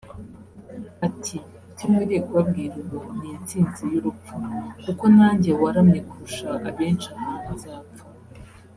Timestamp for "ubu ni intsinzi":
2.81-3.83